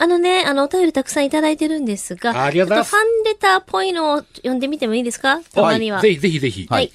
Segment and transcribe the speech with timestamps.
[0.00, 5.40] あのね、あの、お便りたくさんいただいてるんですが、ありがとうございますちょっファンレターっぽいのを読んでみてもいいですか？
[5.52, 6.00] たまには。
[6.00, 6.66] ぜひぜひぜひ。
[6.70, 6.92] はい。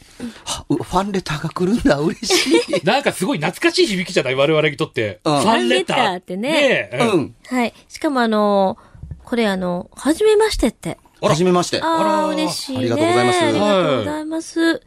[0.70, 2.82] ファンレターが来るんだ、嬉しい。
[2.88, 4.36] なんかすごい懐かしい響きじゃない？
[4.36, 5.20] 我々にとって。
[5.26, 5.98] うんファンレター。
[5.98, 7.36] ファンレターってねねえうん。
[7.46, 7.74] はい。
[7.90, 8.78] しかもあの、
[9.26, 10.98] これあの、はじめましてって。
[11.20, 11.82] あらはじめまして。
[11.82, 11.86] あ
[12.22, 12.80] あ、嬉しいね。
[12.80, 14.82] ありがとうございますありがとうございます。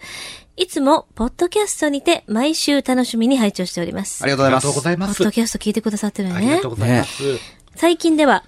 [0.57, 4.23] いつも、ポッドキャストにて、毎週楽しみに拝聴しております。
[4.23, 4.65] ありがとうございます。
[4.65, 5.19] ありがとうございます。
[5.19, 6.71] ポッドキャスト聞いてくださってるのねありがとう。
[6.71, 7.23] ございます。
[7.77, 8.45] 最近では、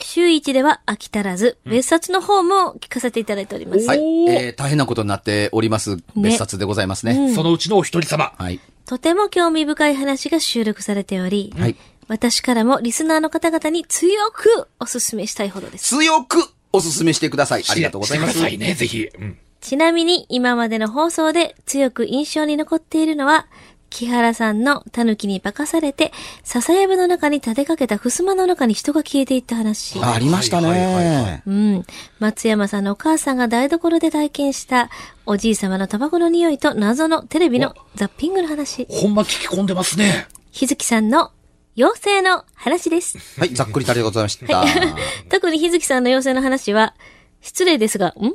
[0.00, 3.86] 週一では飽き足らず、別冊の方も聞かせていただいております。
[3.86, 3.98] はい。
[4.28, 5.96] えー、大変なことになっております。
[6.16, 7.34] 別冊でございますね。
[7.34, 8.32] そのうちのお一人様。
[8.38, 8.60] はい。
[8.86, 11.76] とても興味深い話が収録されており、はい
[12.08, 15.94] 私からもリスナーの方々に強くお勧めしたいほどです。
[15.94, 16.38] 強く
[16.72, 17.64] お勧めしてください。
[17.68, 18.32] ありがとうございます。
[18.32, 19.06] してくださいね、ぜひ。
[19.06, 23.48] うんちなみに今までの放送で強く印象に残っているのは、
[23.90, 26.12] 木原さんの狸に化かされて、
[26.44, 29.98] 笹やぶの中に立てかけた襖の中に人が消えていった話。
[30.02, 31.42] ありましたはいはいはいはね。
[31.46, 31.84] うん。
[32.18, 34.90] 松山さんのお母さんが台所で体験した、
[35.26, 38.86] おじい様のタバコの匂いと謎のテレビのザッピングの話。
[38.90, 40.28] ほんま聞き込んでますね。
[40.52, 41.30] 日月さんの
[41.76, 43.40] 妖精の話です。
[43.40, 44.64] はい、ざっくりとありがとうございました。
[45.30, 46.94] 特に日月さんの妖精の話は、
[47.40, 48.34] 失礼ですが、ん？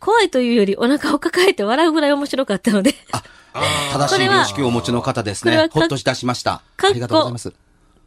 [0.00, 2.94] 怖いというよりお腹を抱えて笑うぐらい面白かったので、
[3.92, 5.68] 正しい認識をお持ちの方ですね。
[5.70, 6.62] ほっといたしました。
[6.78, 7.52] ありがとうございます。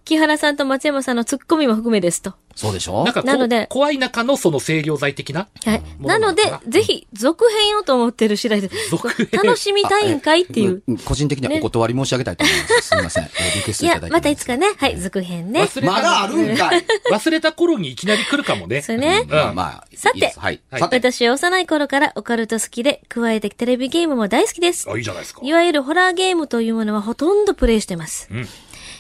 [0.06, 2.34] 木原さんと松山さんのツッコミも含めですと。
[2.56, 3.04] そうでしょ？
[3.04, 5.48] ななので怖い中のその制御剤的な？
[5.66, 5.82] はい。
[5.98, 8.90] もなのでぜひ、続編をと思ってる次第です。
[8.92, 9.28] 続編？
[9.32, 10.84] 楽しみたいんかいっていう。
[10.92, 12.82] ん個人的にはお断り申し上げたいと思います。
[12.82, 13.24] すみません。
[13.24, 14.14] えーリクエストいやいただい、て。
[14.14, 15.64] またいつかね、はい、続編ね。
[15.64, 18.82] 忘れたまだあるんかい 忘れた頃にいきなり来るかもね。
[18.82, 19.26] それね。
[19.28, 19.88] まあまあ。
[19.96, 20.62] さてはい。
[20.80, 24.88] 私は幼い頃からオカルト好きで、加えてテレビゲームも大好きです。
[24.92, 25.40] あ、いいじゃないですか。
[25.44, 28.28] いわゆるホラーゲームというものはほとんどプレイしてます。
[28.30, 28.48] うん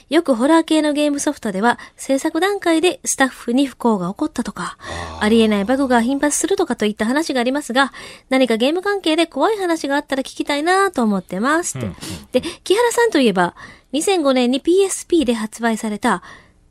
[0.10, 4.78] よくホラー系のゲームソフトでは、制作段階でスタッフに不幸が起こったとか、
[5.20, 7.92] ありえないバグが頻発するとかといった話がありますが、
[8.30, 12.42] 何かゲーム関係で怖い話があったら聞きたいなと思ってますって。
[12.42, 13.56] で、木原さんといえば、
[13.94, 16.24] 2005年に PSP で発売された、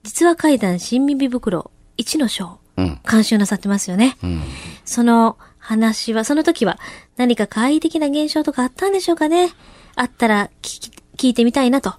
[0.02, 4.16] 実話怪談新耳袋1の章、うん監修なさってますよね。
[4.22, 4.42] うん。
[4.84, 6.78] その話は、その時は
[7.16, 9.50] 何か怪異的な現象とかあったんでしょうかね
[9.94, 11.94] あったら聞き、聞いてみたいなと。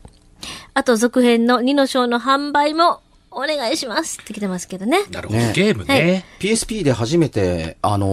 [0.73, 5.05] あと続編の2の章の販売もお願いしますって来てますけどね。
[5.11, 5.53] なるほど、ね。
[5.55, 6.23] ゲームね。
[6.39, 8.07] PSP で初めて、あの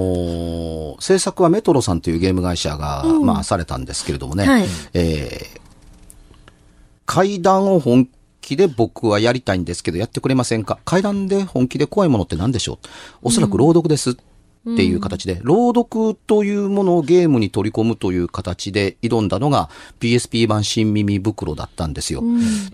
[0.97, 4.65] ー制作はメトロさんというゲーム会社が、まあ、されたんですけれどもね、はい。
[4.95, 5.61] えー
[7.07, 8.09] 階段を本
[8.41, 10.79] 気で僕はやりたいんですけど、やってくれませんか？
[10.85, 12.87] 階段で本気で怖いものって何でしょう？
[13.25, 14.13] おそらく朗読です。
[14.13, 14.23] って
[14.67, 19.71] いう形で、朗読というものをゲームに取り込むという形で挑んだのが
[20.01, 22.23] PSP 版新耳袋だったんですよ。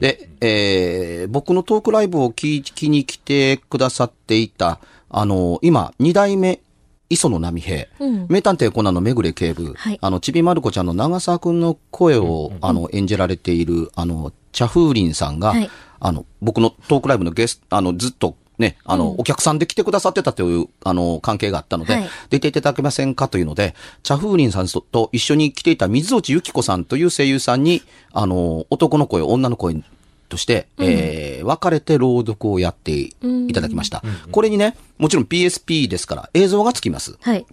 [0.00, 6.60] で、えー僕のトークライブを聞きに来てくださっていた、あの、今、二代目、
[7.08, 8.26] 磯野波平、うん。
[8.28, 9.98] 名探偵コナンのめぐれ警部、はい。
[10.00, 15.70] あの、ちびまる子ちゃんの長澤くんの声を、あの、演じられている、あの、茶風林さんが、はい。
[16.00, 23.28] あの、僕のトークライブのゲスト、あの、ずっとね、あの、お客さんで来てくださってたという、あの、関係があったので、はい出ていただけませんか？
[23.28, 27.82] というので、茶風林さんとと一緒に来ていた水落ゆき子さんという声優さんに、
[28.12, 29.82] あの、男の声、女の声
[30.28, 33.12] として、えー分かれて朗読をやってい
[33.52, 34.02] ただきました。
[34.32, 37.16] これにね、もちろん PSP ですから映像がつきます。
[37.20, 37.46] はい。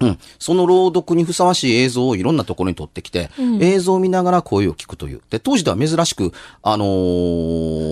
[0.00, 0.18] うん。
[0.38, 3.30] その朗読にふさわしい映像をいろんなところに撮ってきて、
[3.60, 5.20] 映像を見ながら声を聞くという。
[5.30, 6.32] で、当時では珍しく、
[6.62, 7.85] あのー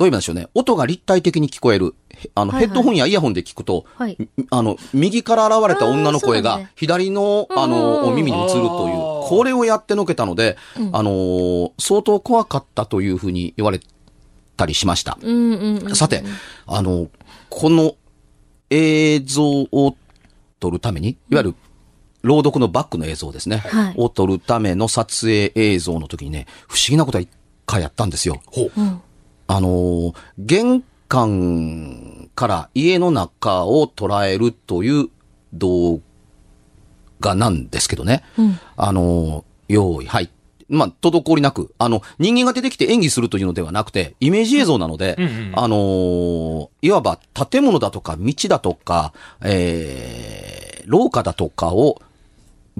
[0.00, 0.48] どう言いましょうね。
[0.54, 1.94] 音が立体的に聞こえる。
[2.08, 8.68] へあの、はいはいヘッドホンやイヤホンで聞くと、はいみあの、右から現れた女の声が左の、あの、お耳に映るという
[9.28, 10.56] これをやってのけたので、
[10.92, 13.80] あのー相当怖かったというふうに言われ
[14.56, 15.18] たりしました。
[15.20, 15.94] うんうんうん。
[15.94, 16.24] さて、
[16.66, 17.08] あの、
[17.50, 17.96] この
[18.70, 19.96] 映像を
[20.60, 21.54] 撮るために、いわゆる
[22.22, 23.58] 朗読のバックの映像ですね。
[23.58, 27.28] はいを撮るための撮影映像の時にね、不思議なことが一
[27.66, 28.40] 回やったんですよ。
[28.46, 28.72] ほう。
[29.50, 35.08] あのー玄関から家の中を捉えるという
[35.52, 36.00] 動
[37.18, 38.22] 画なんですけどね。
[38.76, 40.30] あのー用意、はい。
[40.68, 47.18] まあ、滞りなく、あの、人間が出てきて演技するというのではなくて、イメージ映像なので、うんうんあのーいわば
[47.50, 49.12] 建物だとか道だとか、
[49.42, 52.00] えー、廊下だとかを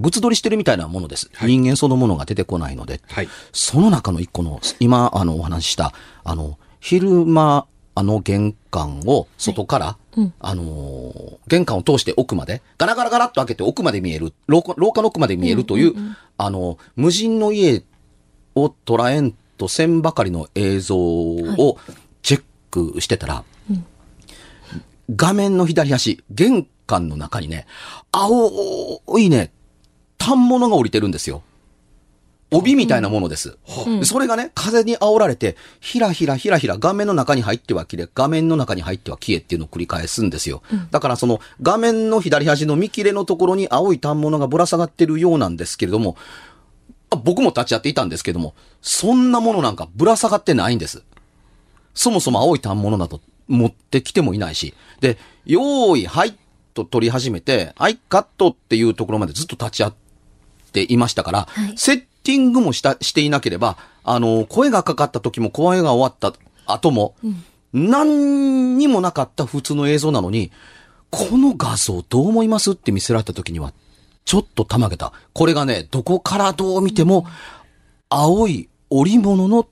[0.00, 1.30] 物撮りしてるみたいなものです。
[1.42, 3.00] 人間そのものが出てこないので。
[3.08, 3.28] はい。
[3.52, 5.92] その中の一個の、今、あの、お話しした、
[6.24, 9.96] あの、昼間、あの玄関を外から、
[10.40, 15.94] あのー玄関を通して奥まで、ガラガラガラっと開けて奥まで見える、廊下廊下の奥まで見えるという、
[16.38, 17.84] あの、無人の家
[18.54, 21.78] を捉えんとせんばかりの映像を
[22.22, 23.44] チェックしてたら、
[25.14, 27.66] 画面の左端、玄関の中にね、
[28.12, 29.52] 青いね、
[30.20, 31.42] 反物が降りてるんですよ。
[32.52, 33.58] 帯みたいなものです。
[34.00, 40.62] でそれがね、風に煽られて、ひらひらひらひら画面の中に入っては消え、画面の中に入っては消えっていうのを繰り返すんですよ。
[40.90, 46.16] だからその画面の左端の見切れのところに青い反物がぶら下がってるようなんですけれども、
[47.10, 51.04] あ僕も立ち会っていたんですけども、そんなものなんかぶら下がってないんです。
[51.94, 54.74] そもそも青い反物など持ってきてもいないし。
[55.00, 56.36] で、用意、はい、
[56.74, 60.09] と取り始めて、はい、カットっていうところまでずっと立ち会って
[60.74, 67.14] いましたから、はいセッティングもした、していなければ、あの、声がかかった時も声が終わった後も、
[67.72, 70.50] 何にもなかった普通の映像なのに、
[71.10, 73.72] この画像どう思いますって見せられた時には、
[74.24, 75.12] ちょっとたまげた。
[75.32, 77.26] これがね、どこからどう見ても、
[78.08, 79.66] 青い織物の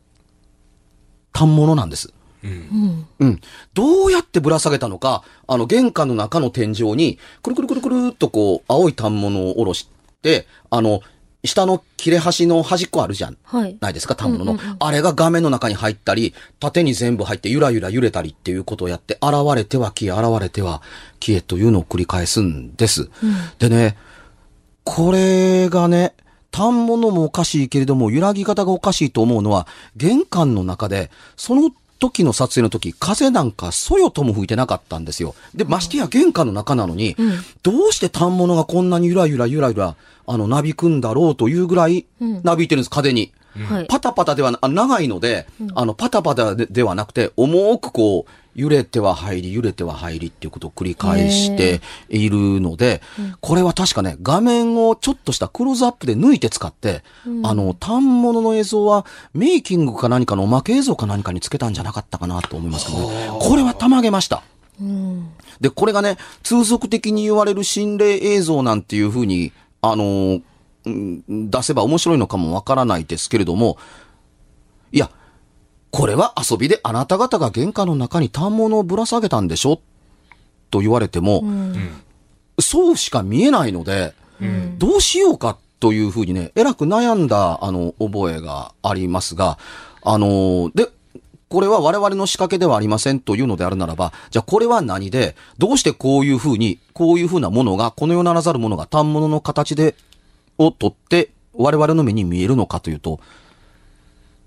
[1.32, 2.12] 反物なんです。
[2.42, 3.40] うん。
[3.74, 9.97] どうやってぶら下げたのか、あの、玄関の中の天井に、くるくるくるくるっとこう、青い反物を下ろして、
[10.70, 11.00] あの、
[11.44, 13.36] 下の切れ端の端っこあるじゃん。
[13.44, 13.76] はい。
[13.80, 20.82] ないですか、反物の、あれが画面の中に入ったり、縦に全部入ってゆらゆら揺れたりっていうことをやって、現れては消え、現れては
[21.20, 23.10] 消えというのを繰り返すんです。
[23.58, 23.96] でね、
[24.84, 26.14] これがね、
[26.52, 35.34] 反物もおかしいけれども、揺らぎ方がおかしいと思うのは、玄関の中で、その時の撮影の時、風なんかそよとも吹いてなかったんですよ。
[35.54, 37.16] で、ましてや玄関の中なのに、
[37.62, 39.96] どうして反物がこんなにゆらゆらゆらゆら、
[40.26, 43.32] あの、なびくんだろうというぐらい、なびいてるんです、風に。
[43.64, 43.86] はい。
[43.88, 53.00] パタパタではな、あ長いので、あの、パタパタでではなくて、重くこう、揺れては入り、揺れては入りっていうことを繰り返しているので、
[53.40, 57.04] これは確かね、画面をちょっとしたクローズアップで抜いて使って、
[57.44, 63.28] あの、反物の映像はメイキングか何かのおまけ映像か何かにつけたんじゃなかったかなと思いますけどね。
[63.40, 64.42] これはたまげました。
[65.60, 70.44] で、これがね、通俗的に言われる心霊映像なんていうふうに、あのーうん
[70.84, 73.78] 出せば面白いのかもわからないですけれども、
[74.92, 75.10] いや、
[75.90, 79.80] これは遊びであなた方が玄関の中に反物をぶら下げたんでしょ？
[80.70, 81.44] と言われても、
[82.60, 84.14] そうしか見えないので、
[84.78, 89.58] どうしようかというふうにね、えらく悩んだ、あの、覚えがありますが、
[90.02, 90.88] あのーで、
[91.48, 99.94] これは我々の仕掛けではありませんというのであるならば、じゃあこれは何で、どうしてこういうふうに、こういうふうなものが、この世ならざるものが反物の形で、
[100.58, 103.20] を取って、我々の目に見えるのかというと、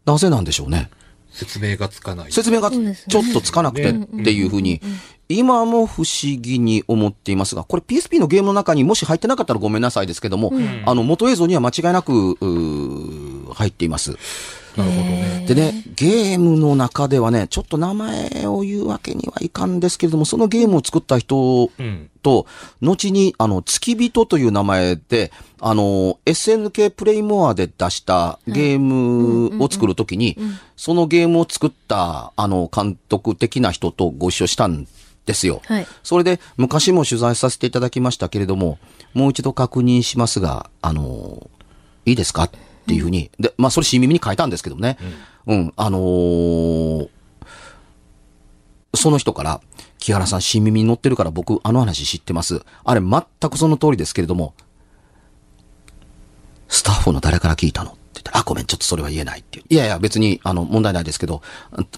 [0.05, 0.89] なぜなんでしょうね。
[1.31, 2.31] 説明がつかない。
[2.31, 4.81] 説明がちょっとつかなくてっていうふうに、
[5.29, 10.51] 今も不思議に思っていますが、これ PSP のゲームの中にもし入ってなかったらごめんなさいですけども、
[10.85, 12.35] あの元映像には間違いなく、
[13.53, 14.17] 入っています。
[14.77, 15.45] なるほどね。
[15.47, 22.07] でね、ゲームの中ではね、ちょっと名前を言うわけにはいかんですけれども、そのゲームを作った人うん。
[22.23, 22.45] と、
[22.81, 30.37] 後に、あの、月人という名前で、あの、SNK プレイモアで出したゲームを作るときに、
[30.77, 34.87] そのゲームを作った、あの、監督的な人とご一緒したん
[35.25, 35.61] ですよ。
[35.65, 35.87] はい。
[36.03, 38.77] それで、昔も取材させていただきましたけれども、
[39.15, 41.49] もう一度確認しますが、あの、
[42.05, 42.49] いいですか？
[42.81, 44.97] っていうふうに、で、まあ、それ新耳に書いたんですけどね。
[45.47, 47.09] うん、あのー
[48.93, 49.61] その人から、
[49.99, 52.61] 木原さん新耳に乗ってるから僕あの話知ってます。
[52.83, 54.53] あれ全くその通りですけれども、
[56.67, 57.91] スタッフの誰から聞いたの？
[57.91, 59.65] って言って、あ、ごめん、ちょっとそれは言えないっていう。
[59.69, 61.41] いやいや、別に、あの、問題ないですけど、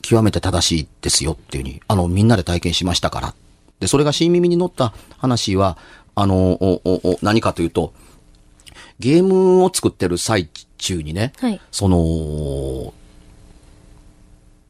[0.03, 3.33] 極めて正しいですよっていうふうに、あの、みんなで体験しましたから。
[3.79, 5.79] で、それが新耳に乗った話は、
[6.13, 7.91] あの、おおお何かというと、
[9.03, 11.59] ゲームを作ってる最中にね、はい。
[11.71, 12.93] その、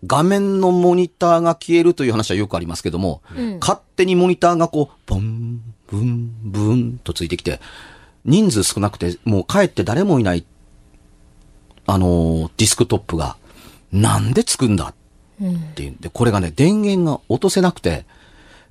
[0.07, 3.21] 画面のモニターが消えるという話はよくありますけども、
[3.61, 7.61] 勝手にモニターがこう、ポン、ブン、ブンとついてきて、
[8.25, 10.43] 人数少なくて、もう帰って誰もいない、
[11.85, 13.37] あのーディスクトップが、
[13.91, 14.95] なんでつくんだ
[15.41, 15.43] っ
[15.75, 18.07] ていうんで、これがね、電源が落とせなくて、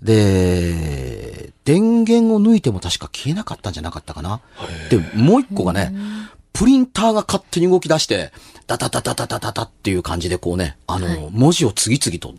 [0.03, 4.41] で、電源を抜いても確か消えなかったんじゃなかったかな。
[4.91, 5.95] で、もう一個がね、
[6.53, 8.33] プリンターが勝手に動き出して、
[8.67, 11.29] ダダダダダダダダっていう感じでこうね、あの、はい。
[11.31, 12.35] 文字を次々と、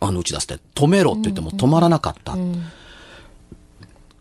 [0.00, 2.36] あの、打ち出して、止めろって言っても止まらなかった。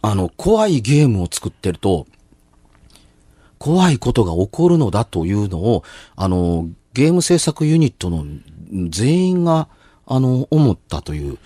[0.02, 2.08] あの、怖いゲームを作ってると、
[3.58, 5.84] 怖いことが起こるのだというのを、
[6.16, 8.26] あの、ゲーム制作ユニットの
[8.90, 9.68] 全員が、
[10.06, 11.38] あの、思ったという、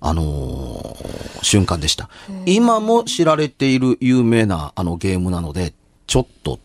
[0.00, 2.10] あのー瞬間でした。
[2.46, 5.72] 今も知られている有名な、あの、ゲームなので、
[6.08, 6.58] ちょっと、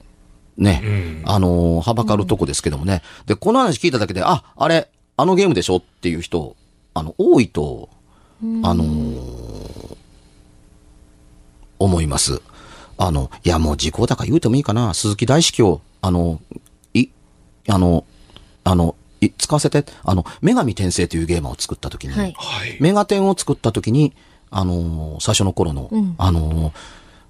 [0.57, 3.01] ね、あのーはばかるとこですけどもね。
[3.27, 6.55] で、この話聞いただけで、あ、あれ、あのゲームでしょっていう人、
[6.95, 7.89] あの、多いと、
[8.63, 9.97] あのー
[11.79, 12.41] 思います。
[12.97, 14.93] あの、いや、もう時効だから言うてもいいかな。
[14.93, 16.39] 鈴木大司教、あの、
[16.93, 17.07] い、
[17.67, 18.05] あの、
[18.63, 22.33] あの、い使わせて、あの、女神転生というゲームを作った時に、はい。
[22.37, 22.77] はい。
[22.79, 24.13] メガテンを作った時に、
[24.49, 26.71] あのー最初の頃の、あの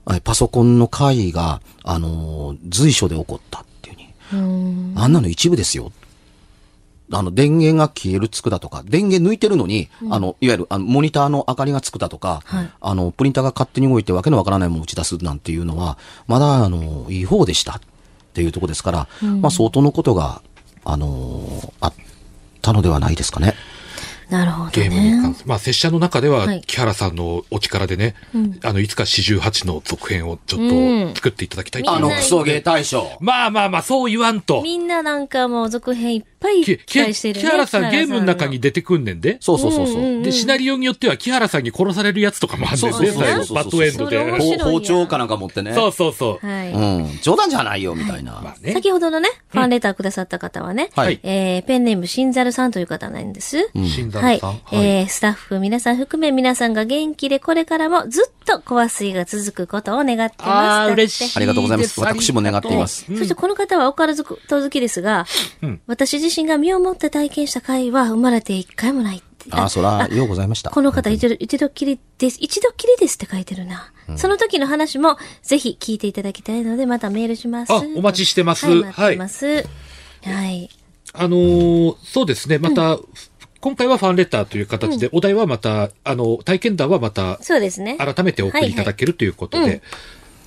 [0.05, 3.95] ーえパソコンの会議が、あのー随所で起こったっていう
[4.29, 4.93] ふうに。
[4.95, 5.91] あんなの一部ですよ。
[7.11, 15.97] あの、電源が消えるつくだとか、電源抜いてるのに、あの、いわゆる、あの、モニターの明かりがつくだとか、はいあの、プリンターが勝手に動いてわけのわからないものを打ち出すなんていうのは、
[16.27, 17.81] まだ、あの、いい方でしたっ
[18.33, 19.07] ていうところですから、
[19.41, 20.41] まあ、相当のことが、
[20.85, 21.93] あのーあっ
[22.61, 23.55] たのではないですかね。
[24.29, 25.33] なるほどゲームに関ね。
[25.35, 25.49] する。
[25.49, 28.15] まあ、拙者の中では、はい木原さんのお力でね、
[28.63, 33.17] あの、いつか四十八の続編をちょうんっと作っていただきたいとみんなあの、クソゲー大賞。
[33.19, 34.61] まあまあまあ、そう言わんと。
[34.63, 37.47] みんななんかもう続編いっぱいき期待してるね。
[37.47, 38.63] 木原さんゲームの中にで。
[38.63, 39.37] 出てくんねんで。
[39.39, 40.21] そうそうそうそう。
[40.23, 44.57] で、シナリオによっては木原さんに殺されるやつとかもあんねんで、そうそうそう最後バッドエンドで。
[44.57, 45.73] ほ包丁かなんか持ってね。
[45.73, 46.45] そうそうそう。
[46.45, 46.71] はい。
[46.71, 47.19] うん。
[47.21, 48.33] 冗談じゃないよ、みたいな。
[48.43, 48.73] まあね。
[48.73, 53.69] 先ほどのね、ファンレターくださった方はね、はいえー、ペンネームシンザルさんという方なんです。
[53.75, 54.61] 死んだはいのさん。。
[54.71, 60.49] えー、スタッフ皆さん含め皆さんが元気でこれからもずっと怖水が続くことを願ってます。
[60.49, 61.37] ああ、嬉しい。
[61.37, 65.25] ありがとうございます私も願っていますそしてこの方はオカルト好きですが、
[65.87, 69.49] 私自身が身をもって体験した回は生まれて一回もないって。
[69.51, 70.71] あ、そら、ようございました。
[70.71, 72.37] この方一度、一度きりです。
[72.41, 73.91] 一度きりですって書いてるな。
[74.17, 77.71] その時の話もぜひ聞いていただきたいので、またメールします。
[77.71, 79.67] あお待ちしてますはい、待ってます。
[80.23, 80.69] はい。
[81.13, 82.97] あのーそうですね、また、
[83.59, 87.97] 今回はファンレターという形で、お題はまた、あの、体験談はまた、そうですね。
[87.97, 89.81] 改めてお送りいただけるということで、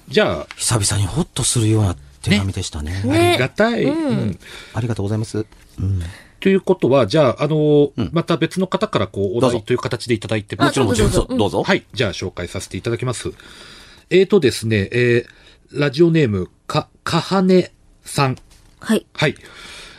[0.09, 3.03] じゃあ、久々にホッとするような手紙でしたね。
[3.05, 3.85] ねありがたい。
[3.85, 4.39] うん
[4.75, 5.47] ありがとうございます。
[5.81, 6.01] うん。
[6.41, 11.63] ということは、じゃあ、あのーまた別の方からこう、お題という形でいただいてもちろんもちろん、どうぞどうぞどうぞ。
[11.65, 11.85] はい。
[11.93, 13.33] じゃあ紹介させていただきます。
[14.11, 17.73] えーとですね、えー、ラジオネーム、か、かはね
[18.05, 18.37] さん。
[18.81, 19.07] はい。
[19.15, 19.35] はい。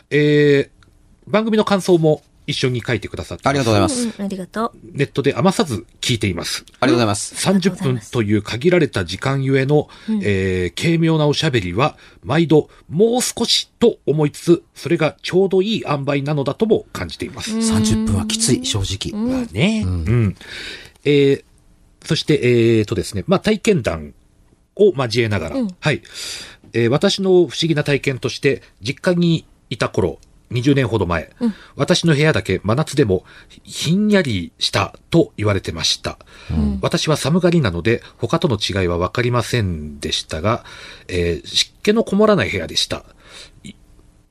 [0.10, 4.20] えー、番組の感想も一緒に書いてくださってありがとうございます。
[4.20, 4.72] うん、ありがとう。
[4.94, 6.66] ネットで余さず聞いています。
[6.80, 7.48] ありがとうございます。
[7.48, 9.90] 30分という限られた時間ゆえの、
[10.24, 17.52] えー軽妙なおしゃべりは、毎度、もう少しと思いつつ、それがちょうどいい塩梅なのだとも感じています。
[17.56, 19.22] 30分はきつい、正直。
[19.22, 19.84] まあね。
[19.86, 20.36] うん。
[21.04, 21.44] えー
[22.06, 24.14] そして、えーとですね、まあ体験談
[24.76, 26.02] を交えながら、はい。
[26.74, 30.20] えー私の不思議な体験として、実家にいた頃、
[30.52, 31.32] 20年ほど前、
[31.76, 33.26] 私の部屋だけ真夏でも
[33.64, 36.18] ひんやりしたと言われてました。
[36.82, 40.64] 私は寒がりなので他との違いはわかりませんでしたが、
[41.08, 43.04] えー湿気のこもらない部屋でした。
[43.64, 43.74] い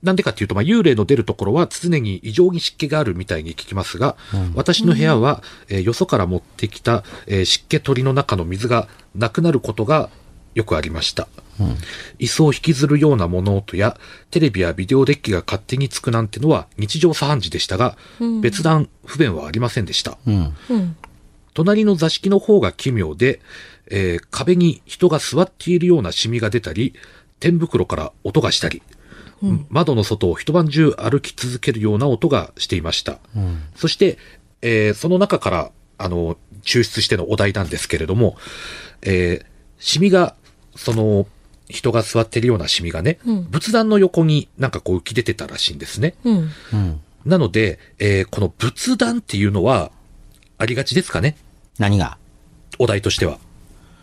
[0.03, 4.17] なんでかっていうと、まあ、幽霊の出るところは常に異常に湿気があるみたいに聞きますが、
[4.55, 10.11] 私の部屋は、えーよそから持ってきた、えー湿気取りの中の水がなくなることが
[10.57, 11.29] よくありました。
[12.19, 13.99] 椅子を引きずるような物音や、
[14.31, 17.97] テレビやビデオデッキが勝手につくなんてのは日常茶飯事でしたが、
[18.41, 20.19] 別段不便はありませんでした。
[20.27, 20.55] うん。
[20.71, 20.97] うん。
[21.53, 23.41] 隣の座敷の方が奇妙で、
[23.89, 26.95] えー壁に人が座っているようなシミが出たり、
[27.39, 28.83] 天袋から音がしたり、
[29.69, 33.19] 窓の外を一晩中歩き続けるような音がしていました。
[33.75, 34.17] そして、
[34.63, 38.37] えーその中から、あの、抽出してのお題なんですけれども、
[39.03, 39.47] えー
[39.79, 40.35] シミが、
[40.77, 41.27] その、
[41.69, 46.15] 人が座ってるようなシミがね、うん仏壇の横になんかこう浮き出てたらしいんですね。
[46.25, 46.51] うん。
[46.73, 47.01] うん。
[47.25, 49.91] なので、えーこの仏壇っていうのは、
[50.59, 51.37] ありがちですかね？
[51.79, 52.19] 何が？
[52.79, 53.39] お題としては。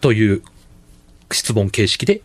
[0.02, 0.44] という
[1.32, 2.22] 質問形式で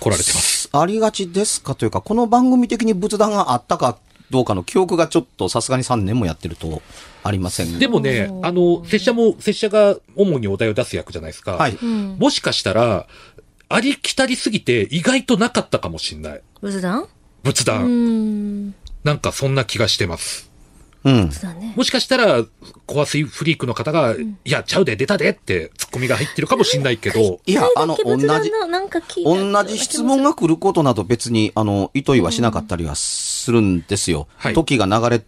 [0.00, 0.68] 来られてます。
[0.72, 1.76] ありがちですか？
[1.76, 3.98] というか、この番組的に仏壇があったか
[4.30, 6.80] どうかの記憶がちょっとさすがに3年もやってると
[7.22, 11.52] ありませんでもね、あの、拙者も、拙者が主にお題を出す役じゃないですか。
[11.52, 11.76] はい。
[11.80, 12.16] うん。
[12.18, 13.06] もしかしたら、
[13.74, 16.42] ありきたりすぎて意外となかったかもしんない。
[16.60, 17.02] 仏壇？
[17.02, 17.08] う
[17.42, 18.68] 仏壇。
[18.68, 18.74] ん。
[19.04, 20.52] なんかそんな気がしてます。
[21.04, 21.30] うん。
[21.74, 22.44] もしかしたら、
[22.86, 34.28] コアスイフリークの方が、いや、ちゃうで、出たでってツッコミが入ってるかもしんないけど、 いや、あの、同じ、のなんか聞いた同じ質問が来ることなど別に、あの、意図意はしなかったりはするんですよ。
[34.36, 35.24] はい時が流れ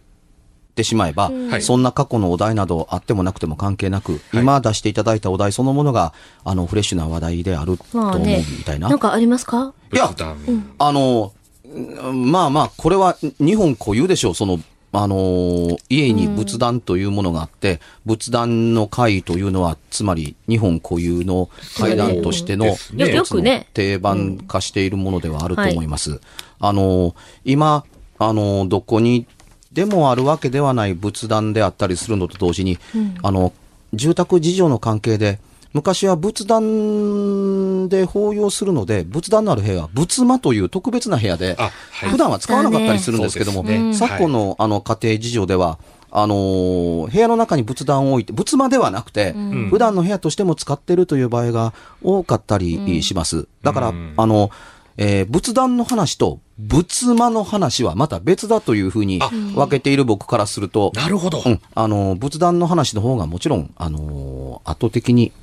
[0.75, 1.61] てしまえば、はい。
[1.61, 4.21] そんな過去のお題などあってもなくても関係なく、はい。
[4.33, 6.13] 今出していただいたお題そのものが、
[6.43, 8.89] あの、フレッシュな話題であると思うみたいな。
[8.89, 9.73] なんかありますか？
[9.91, 10.75] いや仏壇。
[10.77, 11.33] あの、
[11.67, 14.35] うんまあまあ、これは日本固有でしょう。
[14.35, 14.59] その、
[14.91, 23.17] あのー家に仏壇というものがあって、仏壇の会というのは、つまり日本固有の会談としてのそうですね。
[23.17, 26.21] 一つの定番化しているものではあると思います。
[26.59, 27.13] あのー
[27.43, 27.83] 今、
[28.19, 29.27] あのーどこに
[29.75, 32.79] でもあるわけではない仏壇であったりするのと同時に、
[33.21, 33.51] あの、
[33.93, 35.39] 住宅事情の関係で、
[35.73, 42.09] 昔は仏壇で法要するので、仏壇のある部屋は仏間という特別な部屋であ、はい。
[42.09, 43.93] 普段は使わなかったりするんですけども、ね。
[43.93, 45.77] 昨今のあの家庭事情では、
[46.11, 49.69] あのー部屋の中に仏壇を置いて、仏間ではなくて、ん。
[49.69, 53.49] 普段の部屋としても使っているという場合が多かったりします。
[53.61, 54.13] だから、うん。
[54.15, 54.51] あの、
[54.97, 61.41] えー仏壇の話と仏間の話はまた別だというふうにあ分けている僕からすると、なるほど。
[61.45, 65.33] うん、あの、仏壇の話の方がもちろん、あのー圧倒的に、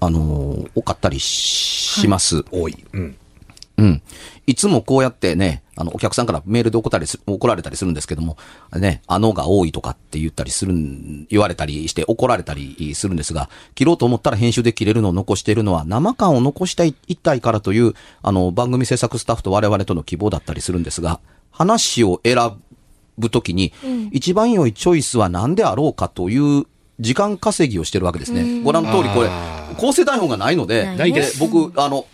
[0.00, 2.44] あのー多かったりします。
[2.50, 2.76] 多い。
[2.92, 3.16] うん。
[3.78, 4.02] うん。
[4.48, 8.36] いつもこうやってね、あの、お客さんからメールで怒ったりす怒られたりするんですけども、
[8.74, 22.36] ね、あのが多いとかって言ったりするん、言われたりして怒られたりするんですが、切ろうと思ったら編集で切れるのを残しているのは生感を残したい、一体からという、あの、番組制作スタッフと我々との希望だったりするんですが、話を選
[23.18, 23.72] ぶときに、
[24.12, 26.66] 一番良いチョイスは何であろうかという
[27.00, 28.62] 時間稼ぎをしてるわけですね。
[28.62, 31.38] ご覧の通りこれあ、構成台本がないので、です。
[31.38, 32.06] 僕、あの、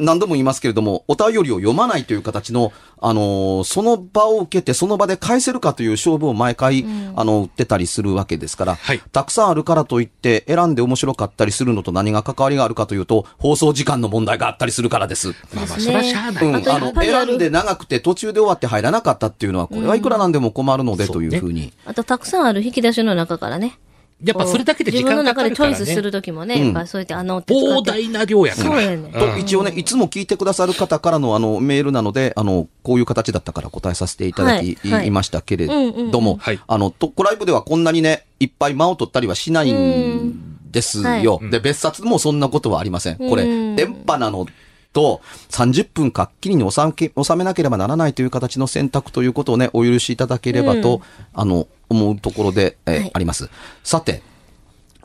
[0.00, 6.84] 何度も言いますけれども、お便りを読まないという形の、あのーその場を受けて、その場で返せるかという勝負を毎回、
[7.14, 15.28] あの、売ってたりするわけですから、はいたくさんあるからといって、選んで面白かったりするのと何が関わりがあるかというと、放送時間の問題があったりするからです。
[15.28, 16.44] まあまあ、ですねそれはしゃあない。
[16.44, 21.72] うん、あの、選んで長くて途中で終わって入らなかったっていうのは、これはいくらなんでも困るのでうんというふうに。
[21.84, 23.78] あと、たくさんある引き出しの中からね。
[24.22, 25.50] やっぱそれだけで時間かかるからね。
[25.50, 26.64] 自分の中でチョイスするときもね、うん。
[26.66, 28.70] やっぱそうやってあの膨大な量やから。
[28.70, 29.12] そうやねん。
[29.12, 34.90] と、一応ね、いつも聞いてくださる方からのあの、メールなので、あの、こういう形だったから答えさせていただき、はい。
[34.92, 35.06] はい。
[35.08, 41.40] いましたけれどもはい、あの、トッコライブではこんなにね、いっぱい間を取ったりはしないんですよ。
[41.42, 43.16] はで、別冊もそんなことはありません。
[43.16, 44.46] これ、うん電波なの
[44.92, 46.92] と、30分かっきりに収め
[47.24, 51.00] 収めなければならないという形の選択ということをね、お許しいただければと、
[51.32, 53.50] あの、思うところで、えーはいあります。
[53.84, 54.22] さて、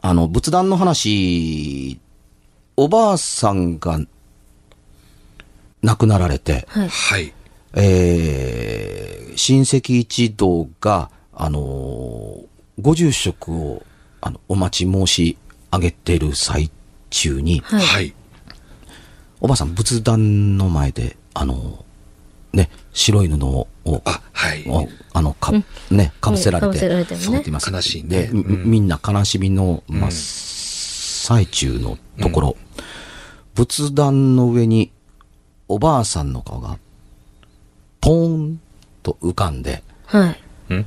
[0.02, 2.00] あの、仏壇の話、
[2.78, 4.00] おばあさんが
[5.82, 6.90] 亡くなられて、はい。
[6.90, 7.34] はい。
[7.74, 12.46] えー親戚一同が、あのー
[12.82, 13.84] ご住職を、
[14.22, 15.38] あの、お待ち申し
[15.72, 16.70] 上げている最
[17.10, 17.86] 中に、はい。
[17.86, 18.14] はい。
[19.42, 23.68] おばあさん仏壇の前で、あのーね、白い布を、
[24.06, 24.64] あ、はい。
[24.68, 25.52] をあの、か、
[25.92, 27.14] ね、かぶせられて、かぶせられて
[27.50, 27.72] います。
[27.72, 32.58] 悲しいねで、みうんな悲しみの真っ最中のところ、
[33.54, 34.92] 仏壇の上に
[35.68, 36.78] おばあさんの顔が、
[38.02, 38.60] ポーン
[39.04, 40.40] と浮かんで、はい。
[40.70, 40.86] うん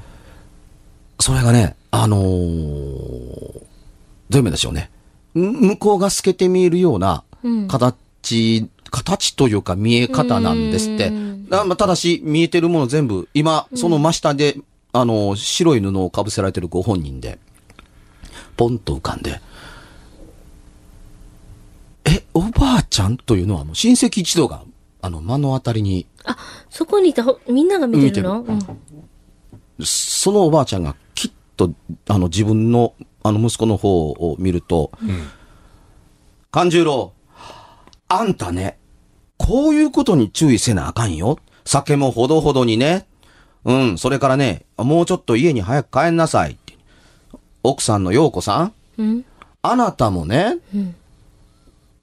[1.20, 3.58] それがね、あのー
[4.30, 4.90] どういう意味でしょうね。
[5.34, 11.12] ん向こうが透けて見えるようなうん形、形というか見え方なんですって。
[11.48, 14.58] だまあただし、見えてるもの全部、今、その真下で、
[14.92, 17.38] あのー白い布をかぶせられてるご本人で、
[18.56, 19.40] ポンと浮かんで、
[22.04, 24.62] え、おばあちゃんというのはもう親戚一同が、
[25.00, 26.36] あの、目の当たりにあ、
[26.70, 28.40] そこにいたほ、みんなが見てるの？
[28.40, 28.58] うん。
[29.84, 31.72] そのおばあちゃんがきっと、
[32.08, 34.90] あの、自分の、あの、息子の方を見ると、
[36.50, 37.12] 勘十郎、
[38.08, 38.78] あんたね、
[39.36, 41.38] こういうことに注意せなあかんよ。
[41.64, 43.06] 酒もほどほどにね。
[43.64, 46.76] うん、それからね、もうちょっと家に早く帰んなさいって。
[47.62, 49.24] 奥さんの陽子さんうん。
[49.60, 50.94] あなたもね、ん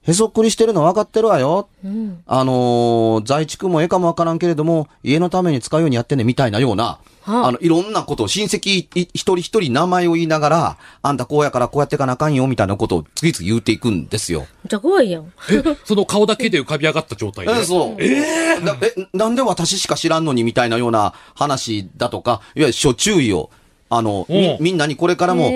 [0.07, 1.67] へそっくりしてるの分かってるわよ。
[1.83, 2.21] うん。
[2.27, 14.45] あのー在地区もええかもわからんけれども、家のために使うようにやってね、みたいなような、はああの、いろんなことを親戚い一人一人名前を言いながら、あんたこうやからこうやってかなあかんよ、みたいなことを次々言うていくんですよ。
[14.67, 15.23] じゃあ怖いやん。
[15.49, 17.51] え、その顔だけで浮かび上がった状態で？
[17.53, 17.95] えそう。
[17.97, 23.49] えなえ、なんで私しか知らんのにみたいなような話だとか、いわゆる諸注意を、
[23.97, 24.59] あの、みう。
[24.59, 25.51] んみんなにこれからも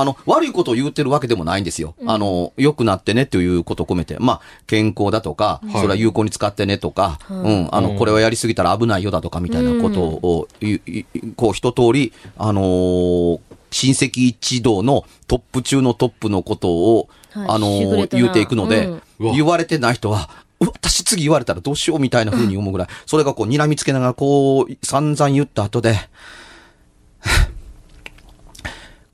[0.00, 1.94] あの、悪いことを言ってるわけでもないんですよ。
[2.06, 5.72] あの、良くなってねということを込めて、まあ、健康だとか、い。
[5.72, 11.04] それは有効に使ってねとか、うん、あの、これはやりすぎたら危ないよだとかみたいなことを、いい
[11.36, 17.46] こう、一通り、あのー親戚一同のトップ中のトップのことを、はい。
[17.48, 18.86] あのー言うていくので、
[19.18, 19.32] うん。
[19.34, 25.96] 言われてない人は、私次言われたらどうしようみたいな風に思うぐらい、それがこう睨みつけながらこう散々言った後で、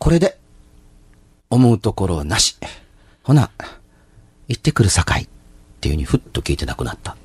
[0.04, 0.36] これで
[1.48, 2.58] 思うところはなし。
[3.22, 3.50] ほな、
[4.48, 5.28] 行ってくるさかいっ
[5.80, 7.16] ていう風にふっと聞いてなくなった。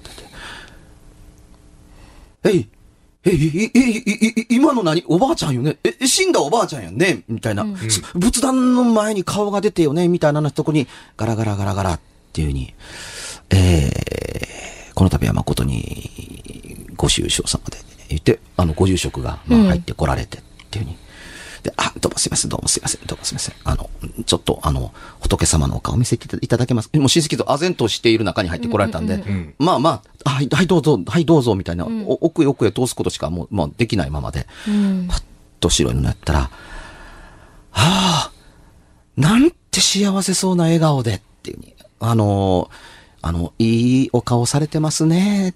[2.46, 2.70] えい、
[3.26, 3.78] えい、え
[4.44, 5.04] い、今の何？
[5.10, 5.76] おばあちゃんよね？
[5.84, 7.24] え、え死んだおばあちゃんやんね？
[7.28, 10.08] みたいな、す仏壇の前に顔が出てよね？
[10.08, 10.88] みたいなとこに、
[11.18, 11.94] ガラガラガラガラ。
[11.96, 12.00] っ
[12.32, 12.74] ていう風に、
[13.50, 20.38] えー、この度は誠に、ご愁傷様で、言って、あの、ご住職が、まあ、入ってこられて。
[20.38, 21.09] っていう風に。
[21.64, 23.56] で、あ、どうもすいません、どうもすいません、どうもすいません。
[23.64, 23.90] あの、
[24.26, 26.90] ちょっと、あの、仏様のお顔見せていただけます？
[26.94, 35.08] もう親戚と唖然としている中に入ってこられたんで、んまあまあ、はい、はい、どうぞ、はい、どうぞ、みたいな、お奥へ奥へ通すことしかもう、まあ、できないままで、うん。
[35.10, 35.24] パッ
[35.60, 36.50] と白いのやったら、は
[37.72, 38.32] あ、
[39.18, 42.70] なんて幸せそうな笑顔でっていうに、あの、
[43.22, 45.54] あの、いいお顔されてますねっ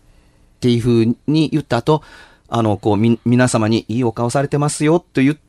[0.60, 2.04] ていうふうに言った後、
[2.50, 5.43] あの、こう、み、皆様にいいお顔されてますよと言って、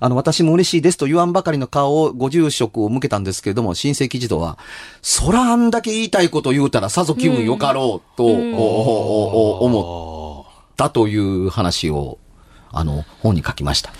[0.00, 4.58] あの、私も嬉しいですと言わんばかりの顔をご住職を向けたんですけれども、親戚児童は、
[5.02, 12.18] そらあんだけ言いたいこと言うたらさぞ気分よかろうと、おおおお思ったという話を、
[12.70, 13.90] あの、本に書きました。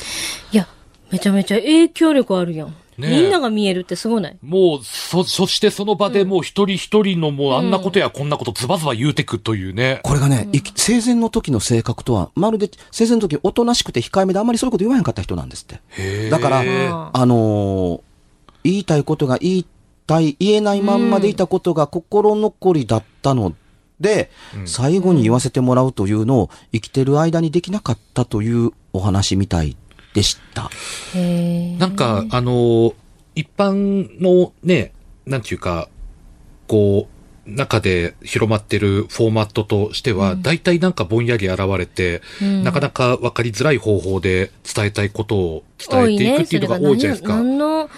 [0.53, 0.68] いや、
[1.11, 2.75] めちゃめちゃ影響力あるやん。
[2.99, 4.37] みんなが見えるってすごない？
[4.43, 10.01] もう、そ、そしてその場でもう一人一人のもうあんなことやこんなことズバズバ言うてくというね。
[10.03, 16.31] これがね、生き生前の時の性格とは、まるで生前の時おとなしくて控えめであんまりそういうこと言わへんかった人なんですって。
[16.31, 18.01] だから、ーあのー
[18.65, 19.67] 言いたいことが言い
[20.07, 23.55] たい、言えないまんまでいたことが心残りだったの
[24.01, 24.31] で、
[24.67, 29.77] 最後に言わせてもらうというのを生きてる間にできなかったというお話みたい
[30.18, 30.70] でした。
[31.78, 32.94] なんか、あのー
[33.38, 34.90] 一般のね、
[35.24, 35.88] なんていうか、
[36.66, 37.07] こ
[37.46, 47.38] う、中で広まってるフォーマットとしては、大体なんかぼんやり現れて、うんなかなかわかりづらい方法で伝えたいことを伝えていくっていうのが多いじゃないですか。
[47.38, 47.90] それが何の、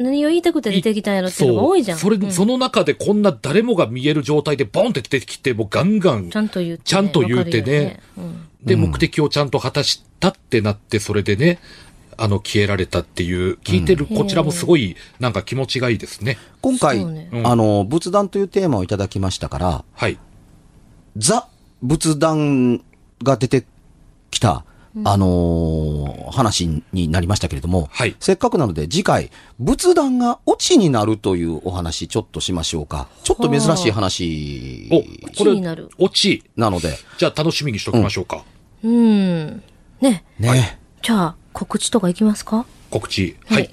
[0.00, 1.98] 何を言いたくて出てきたんやろっていうのが多いじゃん。
[1.98, 2.32] それ、うん。
[2.32, 7.66] その中でこんな誰もが見える状態でボンって出てきて、もうガンガンちゃんと言って、ちゃんと言うてね。
[7.66, 8.00] ね。
[8.16, 8.48] うん。
[8.64, 11.58] で、目的をちゃんと果たしたってなって、それでね、
[12.16, 16.38] あの、消えられたっていう、聞いてるこちらもすごい、なんか気持ちがいいですね。
[16.62, 17.28] 今回、ね。
[17.32, 17.46] うん。
[17.46, 20.18] あの、仏壇というテーマをいただきましたから、はい。
[21.16, 21.46] ザ
[21.82, 22.82] 仏壇
[23.22, 23.66] が出て
[24.30, 24.64] きた、
[25.04, 33.08] あのー話になりましたけれども、はいせっかくなので次回、仏壇がオチになるというお話ちょっとしましょうか。
[33.24, 36.44] ちょっと珍しい話お、オこれチになる、オチ？
[36.56, 38.44] なので、じゃあ楽しみにしときましょうか。
[38.82, 39.62] うん。
[40.00, 40.24] ね。
[40.38, 40.78] ね。
[41.02, 42.64] じゃあ、告知とかいきますか？
[42.90, 43.36] 告知。
[43.46, 43.70] ははい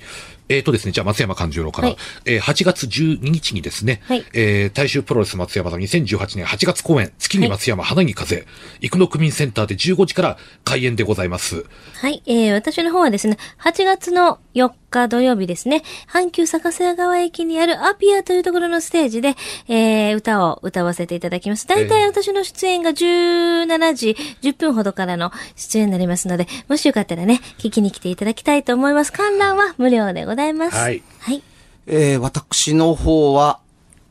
[0.50, 0.56] い。
[0.56, 8.46] えーとですね、じゃあ松山勘十郎から、はいえー8月12日にですね、はいえー大衆プロレス松山座2018年8月公演、月に松山花に風、
[8.82, 11.66] 生野区民センターで15時から開演でございます。
[12.02, 19.36] はい、えー、私の方はですね、8月の4日土曜日ですね、阪急坂瀬川駅にあるアピアというところのステージで、
[19.68, 21.68] えー、歌を歌わせていただきます。
[21.68, 29.12] 大体私の出演が17時10分ほどからの出演になりますので、もしよかったらね、聞きに来ていただきたいと思います。
[29.12, 30.37] 観覧は無料でございます。
[30.78, 31.02] はい。
[31.20, 31.42] はい。
[31.88, 33.60] えー私の方は、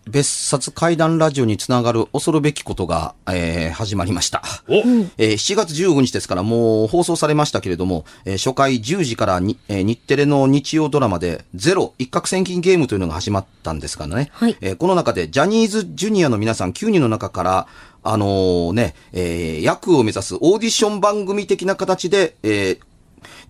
[0.08, 4.42] 別冊怪談ラジオにつながる恐るべきことが、えー始まりました。
[4.68, 14.30] お、えー7月15日ですからもう放送されましたけれども、えー初回10時からに、えー日テレの日曜ドラマでゼロ一攫千金ゲームというのが始まったんですからね。
[14.32, 17.66] はいえーこの中でジャニーズジュニアの皆さん9人の中から、
[18.04, 22.78] あのーね、えー役を目指すオーディション番組的な形で、えー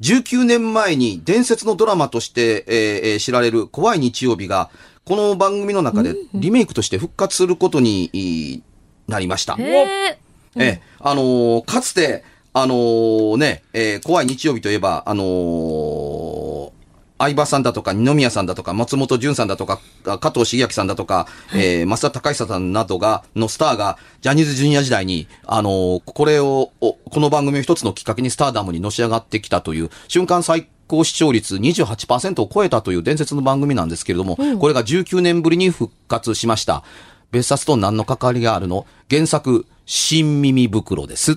[0.01, 4.71] 19年前に伝説のドラマとして、えーえー知られる怖い日曜日が、
[5.05, 8.63] この番組の中でリメイクとして復活することにい
[9.09, 9.57] なりました。
[10.59, 16.71] え、あのーかつて、あのーね、えー怖い日曜日といえば、あのー
[17.19, 36.85] 相葉さんだとか、二宮さんだとか、松本潤さんだとか、あ加藤茂明さんだとか、えー、増田隆久さんなどが、のスターが、ジャニーズジュニア時代に、あのーこれを、おこの番組を一つのきっかけにスターダムにのし上がってきたという、瞬間最高視聴率28%を超えたという伝説の番組なんですけれども、これが19年ぶりに復活しました。
[37.31, 38.87] 別冊と何の関わりがあるの？
[39.11, 41.33] 原作、新耳袋です。
[41.33, 41.37] っ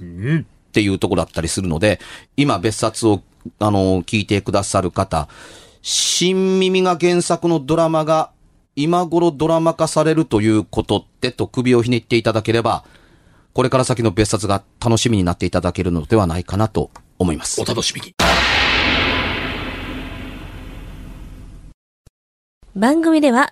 [0.72, 2.00] ていうところだったりするので、
[2.38, 3.22] 今別冊を、
[3.60, 5.28] あの、聞いてくださる方、
[5.82, 8.32] 新耳が原作のドラマが
[8.76, 12.84] 今頃ドラマ化されるということってと首をひねっていただければ、
[13.54, 17.66] これから先の別冊が楽しみになっていただけるのではないかなと思いますお。
[17.66, 18.14] 楽しみに。
[22.76, 23.52] 番組では